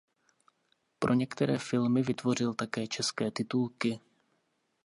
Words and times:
Pro 0.99 1.13
některé 1.13 1.57
filmy 1.57 2.01
vytvořil 2.01 2.53
také 2.53 2.87
české 2.87 3.31
titulky. 3.31 3.99